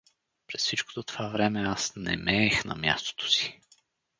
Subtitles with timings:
[0.47, 3.59] През всичкото това време аз немеех на мястото си.